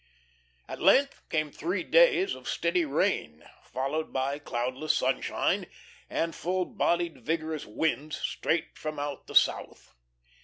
[0.67, 5.67] At length came three days of steady rain, followed by cloudless sunshine
[6.09, 9.93] and full bodied, vigorous winds straight from out the south.